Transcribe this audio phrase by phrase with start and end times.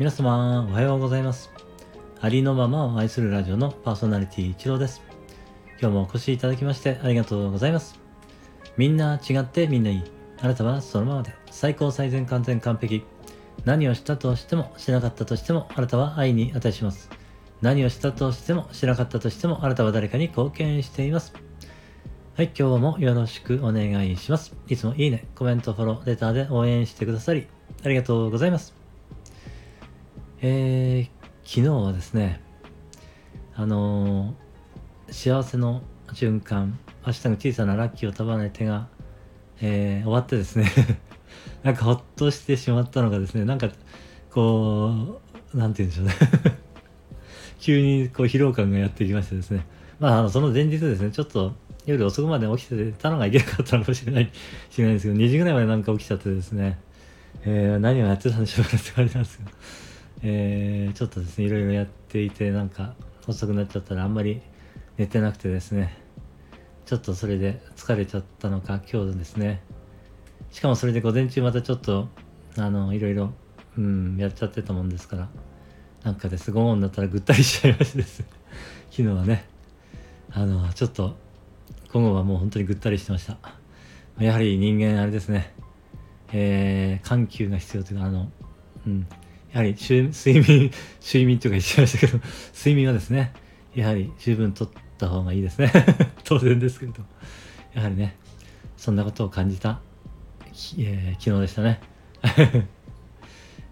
[0.00, 1.50] 皆様、おはようございます。
[2.22, 5.02] ありのままを愛するラジオのパーソナリティ一郎です。
[5.78, 8.00] 今日もお越しいただきましてありがとうございます。
[8.78, 10.02] みんな違ってみんないい。
[10.40, 13.04] あなたはそのままで最高最善完全完璧。
[13.66, 17.10] 何をしたとしてもしなかったとしてもあなたは愛に値します。
[17.60, 21.34] 何をしたとしてもしなかったとしてもあなたは誰かに貢献しています。
[22.38, 24.56] はい、今日もよろしくお願いします。
[24.66, 27.48] いつもいいね、コメント、フォロー、レターで応援してくださり
[27.84, 28.79] ありがとうございます。
[30.42, 32.40] えー、昨日はですね、
[33.54, 35.82] あのー幸せの
[36.14, 38.88] 循環、明日の小さなラッキーを束ねてが、
[39.60, 40.70] えー終わってですね、
[41.62, 43.68] なんかほっとしてしまったのがですね、なんか、
[44.30, 45.20] こ
[45.52, 46.58] う、なんて言うんでしょうね。
[47.60, 49.66] 急にこう疲労感がやってきましてですね、
[49.98, 54.30] まあ、あのその前日ですね、ちょっと夜遅くまで起きてたのがいけなかったのかもしれない、
[54.70, 56.78] しれないですけど、2時ぐらいまでなんか起きちゃってですね、
[57.42, 59.50] えー何をやってたんでしょうかって感じなんですけど、
[60.22, 62.94] えーちょっとですね、いろいろやっていて、なんか
[63.26, 64.42] 遅くなっちゃったらあんまり
[64.98, 65.96] 寝てなくてですね、
[66.84, 69.62] ちょっとそれで疲れちゃったのか、今日ですね、
[70.50, 72.08] しかもそれで午前中またちょっと、
[72.56, 73.32] あの、いろいろ、
[73.78, 75.28] うん、やっちゃってたもんですから、
[76.02, 78.26] なんかです、午後になったらぐったりしちゃいましてですね、
[78.90, 79.44] 昨日はね、
[80.32, 81.16] あの、ちょっと、
[81.92, 83.38] 午後はもう本当にぐったりしてました。
[84.18, 85.52] やはり人間あれですね、
[86.32, 88.30] えー、緩急が必要というか、あの、
[88.86, 89.06] うん、
[89.52, 90.02] やはり睡
[90.40, 90.70] 眠、
[91.02, 92.20] 睡眠というか言っちゃいましたけど、
[92.54, 93.32] 睡眠はですね、
[93.74, 95.72] やはり十分とった方がいいですね。
[96.24, 97.02] 当然ですけれど、
[97.74, 98.16] やはりね、
[98.76, 99.80] そんなことを感じた、
[100.78, 101.80] えー昨日でしたね。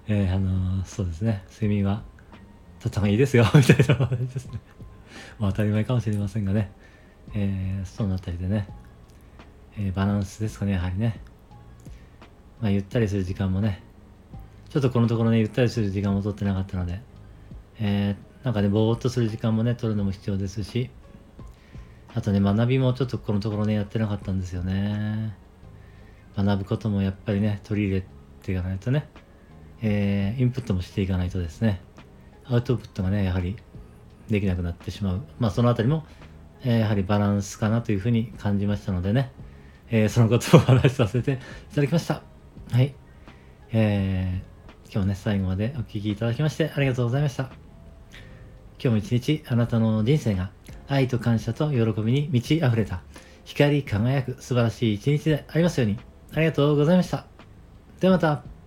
[0.08, 2.02] えーあのーそうですね、睡眠は
[2.80, 4.58] とった方がいいですよ、みたいな話ですね。
[5.38, 6.72] まあ当たり前かもしれませんがね、
[7.34, 8.68] えーそうなったりでね、
[9.76, 11.20] えーバランスですかね、やはりね。
[12.60, 13.82] まあ、ゆったりする時間もね、
[14.70, 17.00] ちょっとこのところね、ゆったりする時間も取ってなかったので、
[17.80, 20.90] えーなんかね、ぼーっとする時間もね、取るのも必要ですし、
[22.14, 25.36] あとね、学びもちょっとこのところね、やってなかったんですよね。
[26.36, 28.06] 学ぶこともやっぱりね、取り入れ
[28.42, 29.08] ていかないとね、
[29.82, 31.80] えーインプットもしていかないとですね、
[32.44, 33.56] アウトプットがね、やはり
[34.28, 35.22] できなくなってしまう。
[35.38, 36.04] まあ、そのあたりも、
[36.62, 39.32] えーやはりバランスかなというふうに感じましたのでね、
[39.90, 42.22] えーそのことをお話しさせていただきました。
[42.70, 42.94] はい。
[43.72, 44.57] えー
[44.90, 47.50] 今日ね、最後までお聴きいただきましてありがとうございました。
[48.82, 50.50] 今日も一日あなたの人生が
[50.86, 53.02] 愛と感謝と喜びに満ち溢れた
[53.44, 55.98] 光り輝く素晴らしい一日でありますように。
[56.32, 57.26] ありがとうございました。
[58.00, 58.57] ではまた。